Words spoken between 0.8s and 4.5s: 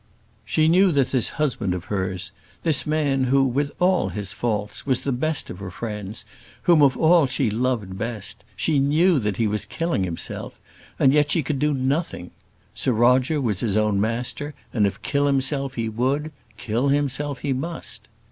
that this husband of hers, this man who, with all his